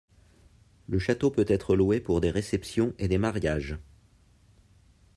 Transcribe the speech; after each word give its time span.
Le 0.89 0.97
château 0.97 1.29
peut 1.29 1.45
être 1.47 1.75
loué 1.75 1.99
pour 2.01 2.21
des 2.21 2.31
réceptions 2.31 2.95
et 2.97 3.07
des 3.07 3.19
mariages. 3.19 3.77